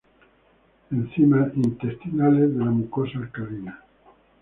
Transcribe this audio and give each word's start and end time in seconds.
Enzimas 0.89 1.53
intestinales 1.55 2.57
de 2.57 2.65
la 2.65 2.71
mucosa 2.71 3.19
alcalina. 3.19 3.83